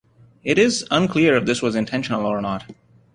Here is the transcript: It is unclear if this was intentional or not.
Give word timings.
It 0.43 0.57
is 0.57 0.83
unclear 0.89 1.35
if 1.37 1.45
this 1.45 1.61
was 1.61 1.75
intentional 1.75 2.25
or 2.25 2.41
not. 2.41 2.65